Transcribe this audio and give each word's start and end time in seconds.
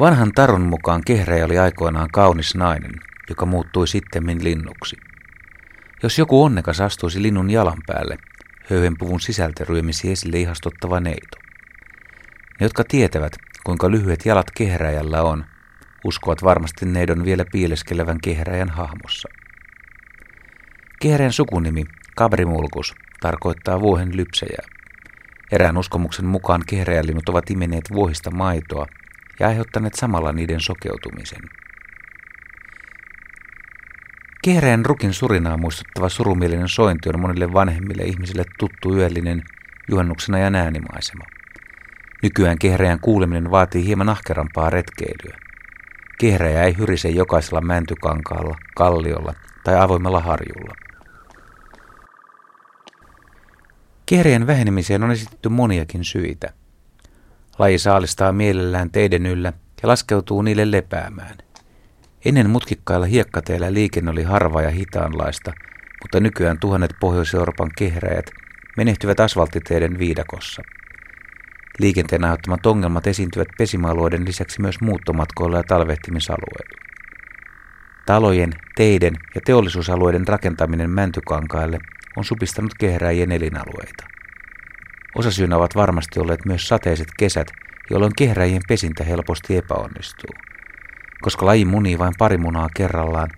Vanhan 0.00 0.32
tarun 0.32 0.60
mukaan 0.60 1.02
kehreä 1.06 1.44
oli 1.44 1.58
aikoinaan 1.58 2.08
kaunis 2.12 2.54
nainen, 2.54 2.92
joka 3.28 3.46
muuttui 3.46 3.88
sittemmin 3.88 4.44
linnuksi. 4.44 4.96
Jos 6.02 6.18
joku 6.18 6.44
onnekas 6.44 6.80
astuisi 6.80 7.22
linnun 7.22 7.50
jalan 7.50 7.78
päälle, 7.86 8.18
höyhenpuvun 8.70 9.20
sisältä 9.20 9.64
ryömisi 9.64 10.12
esille 10.12 10.40
ihastuttava 10.40 11.00
neito. 11.00 11.36
Ne, 12.60 12.64
jotka 12.64 12.84
tietävät, 12.88 13.32
kuinka 13.64 13.90
lyhyet 13.90 14.26
jalat 14.26 14.50
kehräjällä 14.50 15.22
on, 15.22 15.44
uskovat 16.04 16.42
varmasti 16.42 16.86
neidon 16.86 17.24
vielä 17.24 17.44
piileskelevän 17.52 18.18
kehräjän 18.22 18.70
hahmossa. 18.70 19.28
Kehräjän 21.00 21.32
sukunimi, 21.32 21.84
kabrimulkus, 22.16 22.94
tarkoittaa 23.20 23.80
vuohen 23.80 24.16
lypsäjää. 24.16 24.66
Erään 25.52 25.76
uskomuksen 25.76 26.26
mukaan 26.26 26.62
kehräjälinnut 26.66 27.28
ovat 27.28 27.50
imeneet 27.50 27.84
vuohista 27.92 28.30
maitoa 28.30 28.86
ja 29.40 29.48
aiheuttaneet 29.48 29.94
samalla 29.94 30.32
niiden 30.32 30.60
sokeutumisen. 30.60 31.42
Kehreän 34.42 34.86
rukin 34.86 35.12
surinaa 35.12 35.56
muistuttava 35.56 36.08
surumielinen 36.08 36.68
sointi 36.68 37.08
on 37.08 37.20
monille 37.20 37.52
vanhemmille 37.52 38.02
ihmisille 38.02 38.44
tuttu 38.58 38.96
yöllinen 38.96 39.42
juhannuksena 39.88 40.38
ja 40.38 40.50
äänimaisema. 40.54 41.24
Nykyään 42.22 42.58
kehreän 42.58 43.00
kuuleminen 43.00 43.50
vaatii 43.50 43.86
hieman 43.86 44.08
ahkerampaa 44.08 44.70
retkeilyä. 44.70 45.36
Kehreä 46.18 46.62
ei 46.62 46.76
hyrise 46.78 47.08
jokaisella 47.08 47.60
mäntykankaalla, 47.60 48.56
kalliolla 48.76 49.34
tai 49.64 49.80
avoimella 49.80 50.20
harjulla. 50.20 50.74
Kehreän 54.06 54.46
vähenemiseen 54.46 55.02
on 55.02 55.10
esitetty 55.10 55.48
moniakin 55.48 56.04
syitä. 56.04 56.52
Laji 57.58 57.78
saalistaa 57.78 58.32
mielellään 58.32 58.90
teiden 58.90 59.26
yllä 59.26 59.52
ja 59.82 59.88
laskeutuu 59.88 60.42
niille 60.42 60.70
lepäämään. 60.70 61.36
Ennen 62.24 62.50
mutkikkailla 62.50 63.06
hiekkateillä 63.06 63.74
liikenne 63.74 64.10
oli 64.10 64.22
harva 64.22 64.62
ja 64.62 64.70
hitaanlaista, 64.70 65.52
mutta 66.02 66.20
nykyään 66.20 66.58
tuhannet 66.58 66.90
Pohjois-Euroopan 67.00 67.70
kehräjät 67.78 68.30
menehtyvät 68.76 69.20
asfalttiteiden 69.20 69.98
viidakossa. 69.98 70.62
Liikenteen 71.78 72.24
aiheuttamat 72.24 72.66
ongelmat 72.66 73.06
esiintyvät 73.06 73.48
pesimaalueiden 73.58 74.24
lisäksi 74.24 74.60
myös 74.60 74.80
muuttomatkoilla 74.80 75.56
ja 75.56 75.62
talvehtimisalueilla. 75.62 76.86
Talojen, 78.06 78.52
teiden 78.76 79.14
ja 79.34 79.40
teollisuusalueiden 79.44 80.28
rakentaminen 80.28 80.90
mäntykankaille 80.90 81.78
on 82.16 82.24
supistanut 82.24 82.74
kehräjien 82.78 83.32
elinalueita. 83.32 84.15
Osasyynä 85.16 85.56
ovat 85.56 85.74
varmasti 85.74 86.20
olleet 86.20 86.44
myös 86.44 86.68
sateiset 86.68 87.08
kesät, 87.18 87.48
jolloin 87.90 88.12
kehräjien 88.18 88.62
pesintä 88.68 89.04
helposti 89.04 89.56
epäonnistuu. 89.56 90.34
Koska 91.22 91.46
laji 91.46 91.64
munii 91.64 91.98
vain 91.98 92.14
pari 92.18 92.36
munaa 92.36 92.68
kerrallaan, 92.76 93.30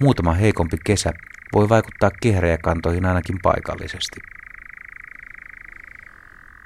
muutama 0.00 0.34
heikompi 0.34 0.76
kesä 0.84 1.12
voi 1.52 1.68
vaikuttaa 1.68 2.10
kehräjäkantoihin 2.22 3.06
ainakin 3.06 3.36
paikallisesti. 3.42 4.20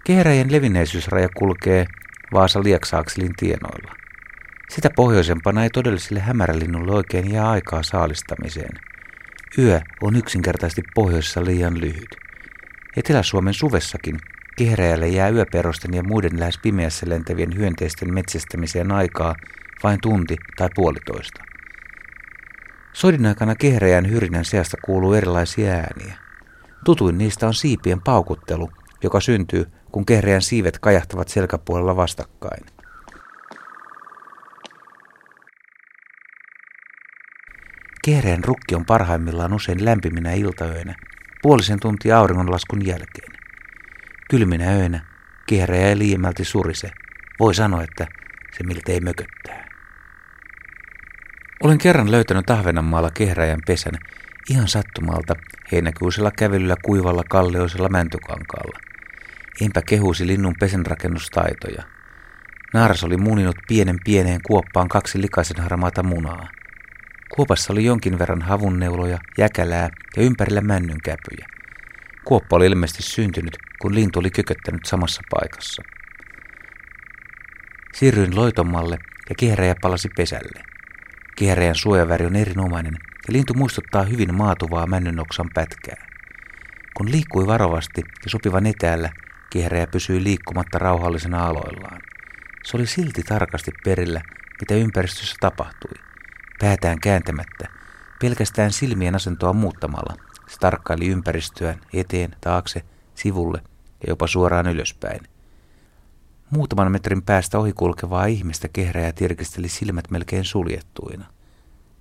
Kehräjien 0.05 0.53
levinneisyysraja 0.53 1.29
kulkee 1.37 1.87
Vaasa-Lieksaakselin 2.33 3.33
tienoilla. 3.37 3.95
Sitä 4.71 4.91
pohjoisempana 4.97 5.63
ei 5.63 5.71
todelliselle 5.71 6.21
hämärälinnulle 6.21 6.93
oikein 6.93 7.33
jää 7.33 7.51
aikaa 7.51 7.83
saalistamiseen. 7.83 8.81
Yö 9.59 9.81
on 10.03 10.17
yksinkertaisesti 10.17 10.83
pohjoisessa 10.95 11.45
liian 11.45 11.81
lyhyt. 11.81 12.17
Etelä-Suomen 12.97 13.55
suvessakin 13.55 14.19
kehräjälle 14.57 15.09
jää 15.09 15.29
yöperosten 15.29 15.95
ja 15.95 16.03
muiden 16.03 16.41
lähes 16.41 16.59
pimeässä 16.59 17.09
lentävien 17.09 17.57
hyönteisten 17.57 18.15
metsästämiseen 18.15 18.93
aikaa 18.93 19.35
vain 19.83 20.01
tunti 20.01 20.37
tai 20.57 20.69
puolitoista. 20.75 21.43
Soidin 22.93 23.27
aikana 23.27 23.55
kehräjän 23.55 24.11
hyrinän 24.11 24.45
seasta 24.45 24.77
kuuluu 24.85 25.13
erilaisia 25.13 25.71
ääniä. 25.71 26.15
Tutuin 26.85 27.19
niistä 27.19 27.47
on 27.47 27.55
siipien 27.55 28.01
paukuttelu, 28.01 28.71
joka 29.03 29.21
syntyy, 29.21 29.67
kun 29.93 30.07
kehräjän 30.07 30.43
siivet 30.43 30.79
kajahtavat 30.79 31.29
selkäpuolella 31.29 31.97
vastakkain. 31.97 32.67
Kehreän 38.05 38.45
rukki 38.45 38.75
on 38.75 38.85
parhaimmillaan 38.85 39.53
usein 39.53 39.85
lämpiminä 39.85 40.33
iltaöinä, 40.33 40.95
puolisen 41.43 41.81
tuntia 41.81 42.19
auringonlaskun 42.19 42.87
jälkeen. 42.87 43.34
Kylminä 44.31 44.71
öinä 44.71 45.01
kehreä 45.47 45.89
ja 45.89 45.99
liiemmälti 45.99 46.45
surise. 46.45 46.91
Voi 47.41 47.55
sanoa, 47.55 47.83
että 47.83 48.07
se 48.59 48.65
miltei 48.65 49.01
mököttää. 49.01 49.69
Olen 51.63 51.79
kerran 51.79 52.11
löytänyt 52.11 52.51
Ahvenanmaalla 52.51 53.11
kehräjän 53.11 53.61
pesän 53.67 53.99
ihan 54.51 54.69
sattumalta 54.69 55.35
heinäkuisella 55.73 56.31
kävelyllä 56.39 56.77
kuivalla 56.83 57.23
kallioisella 57.31 57.89
mäntykankaalla. 57.89 58.79
Enpä 59.61 59.83
kehuisi 59.87 60.27
linnun 60.27 60.55
pesenrakennustaitoja. 60.61 61.83
Naaras 62.75 63.05
oli 63.05 63.17
muninut 63.17 63.57
pienen 63.69 63.97
pieneen 64.05 64.41
kuoppaan 64.47 64.89
kaksi 64.89 65.23
likaisen 65.23 65.63
harmaata 65.63 66.03
munaa. 66.03 66.49
Kuopassa 67.35 67.73
oli 67.73 67.85
jonkin 67.85 68.19
verran 68.19 68.43
havunneuloja, 68.43 69.19
jäkälää 69.39 69.91
ja 70.17 70.23
ympärillä 70.23 70.61
männynkäpyjä. 70.61 71.54
Kuoppa 72.25 72.57
oli 72.57 72.67
ilmeisesti 72.67 73.03
syntynyt, 73.03 73.57
kun 73.79 73.95
lintu 73.95 74.19
oli 74.19 74.31
kököttänyt 74.31 74.85
samassa 74.85 75.23
paikassa. 75.31 75.83
Siirryin 77.95 78.37
loitommalle 78.37 78.99
ja 79.29 79.35
kehräjä 79.35 79.75
palasi 79.81 80.09
pesälle. 80.17 80.63
Kehräjän 81.37 81.75
suojaväri 81.75 82.27
on 82.27 82.37
erinomainen 82.37 82.95
ja 83.29 83.33
lintu 83.33 83.55
muistuttaa 83.55 84.03
hyvin 84.03 84.35
maatuvaa 84.35 84.87
männynoksan 84.87 85.51
pätkää. 85.55 86.07
Kun 86.97 87.11
liikkui 87.11 87.47
varovasti 87.47 88.03
ja 88.25 88.31
sopivan 88.31 88.67
etäällä, 88.67 89.11
kehräjä 89.51 89.87
pysyi 89.87 90.25
liikkumatta 90.25 90.79
rauhallisena 90.79 91.47
aloillaan. 91.47 92.01
Se 92.65 92.77
oli 92.77 92.87
silti 92.87 93.23
tarkasti 93.23 93.71
perillä, 93.85 94.21
mitä 94.61 94.75
ympäristössä 94.75 95.37
tapahtui. 95.41 95.95
Päätään 96.59 97.01
kääntämättä, 97.01 97.69
pelkästään 98.21 98.73
silmien 98.73 99.15
asentoa 99.15 99.53
muuttamalla, 99.53 100.17
se 100.49 100.59
tarkkaili 100.61 101.07
ympäristöään 101.09 101.81
eteen, 101.93 102.37
taakse, 102.41 102.83
sivulle 103.15 103.63
ja 104.07 104.11
jopa 104.11 104.27
suoraan 104.27 104.67
ylöspäin. 104.67 105.21
Muutaman 106.51 106.93
metrin 106.93 107.23
päästä 107.23 107.59
ohikulkevaa 107.59 108.27
ihmistä 108.27 108.69
kehräjä 108.69 109.13
tirkisteli 109.13 109.69
silmät 109.69 110.11
melkein 110.11 110.45
suljettuina. 110.45 111.25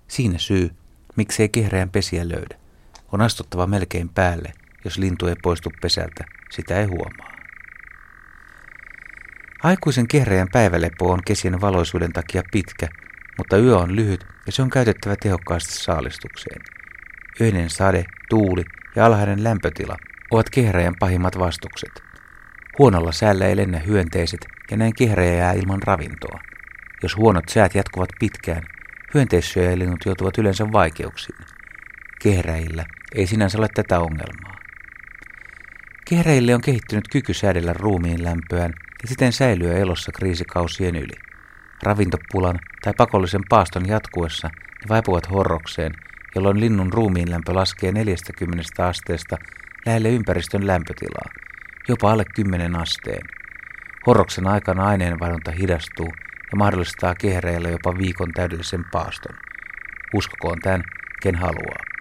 Siinä 0.08 0.38
syy, 0.38 0.70
miksei 1.16 1.48
kehräjän 1.48 1.90
pesiä 1.90 2.28
löydä. 2.28 2.56
On 3.12 3.20
astuttava 3.20 3.66
melkein 3.66 4.08
päälle, 4.08 4.52
jos 4.84 4.98
lintu 4.98 5.26
ei 5.26 5.36
poistu 5.42 5.70
pesältä, 5.80 6.24
sitä 6.50 6.80
ei 6.80 6.86
huomaa. 6.86 7.34
Aikuisen 9.62 10.08
kehräjän 10.08 10.48
päivälepo 10.52 11.12
on 11.12 11.20
kesien 11.26 11.60
valoisuuden 11.60 12.12
takia 12.12 12.42
pitkä, 12.52 12.88
mutta 13.38 13.56
yö 13.56 13.78
on 13.78 13.96
lyhyt 13.96 14.26
ja 14.46 14.52
se 14.52 14.62
on 14.62 14.70
käytettävä 14.70 15.16
tehokkaasti 15.16 15.72
saalistukseen. 15.72 16.60
Öinen 17.40 17.70
sade, 17.70 18.04
tuuli 18.34 18.64
ja 18.96 19.06
alhainen 19.06 19.44
lämpötila 19.44 19.96
ovat 20.30 20.50
kehräjän 20.50 20.94
pahimmat 20.98 21.38
vastukset. 21.38 22.02
Huonolla 22.78 23.12
säällä 23.12 23.46
ei 23.46 23.56
lennä 23.56 23.78
hyönteiset 23.78 24.46
ja 24.70 24.76
näin 24.76 24.92
kehräjä 24.98 25.34
jää 25.34 25.52
ilman 25.52 25.82
ravintoa. 25.82 26.40
Jos 27.02 27.16
huonot 27.16 27.48
säät 27.48 27.74
jatkuvat 27.74 28.08
pitkään, 28.20 28.62
hyönteissyöjälinnut 29.14 30.04
joutuvat 30.06 30.38
yleensä 30.38 30.72
vaikeuksiin. 30.72 31.38
Kehräjillä 32.22 32.84
ei 33.14 33.26
sinänsä 33.26 33.58
ole 33.58 33.68
tätä 33.74 34.00
ongelmaa. 34.00 34.58
Kehräjille 36.08 36.54
on 36.54 36.60
kehittynyt 36.60 37.08
kyky 37.12 37.34
säädellä 37.34 37.72
ruumiin 37.72 38.24
lämpöään 38.24 38.72
ja 39.02 39.08
siten 39.08 39.32
säilyä 39.32 39.74
elossa 39.74 40.12
kriisikausien 40.12 40.96
yli. 40.96 41.16
Ravintopulan 41.82 42.58
tai 42.82 42.92
pakollisen 42.96 43.42
paaston 43.48 43.88
jatkuessa 43.88 44.48
ne 44.54 44.88
vaipuvat 44.88 45.30
horrokseen, 45.30 45.92
jolloin 46.34 46.60
linnun 46.60 46.92
ruumiin 46.92 47.30
lämpö 47.30 47.54
laskee 47.54 47.92
40 47.92 48.86
asteesta 48.86 49.36
lähelle 49.86 50.10
ympäristön 50.10 50.66
lämpötilaa, 50.66 51.30
jopa 51.88 52.12
alle 52.12 52.24
10 52.34 52.76
asteen. 52.76 53.22
Horroksen 54.06 54.46
aikana 54.46 54.86
aineenvaihdunta 54.86 55.50
hidastuu 55.50 56.08
ja 56.52 56.56
mahdollistaa 56.56 57.14
kehreillä 57.14 57.68
jopa 57.68 57.98
viikon 57.98 58.32
täydellisen 58.32 58.84
paaston. 58.92 59.36
Uskokoon 60.14 60.58
tämän, 60.60 60.82
ken 61.22 61.34
haluaa. 61.34 61.93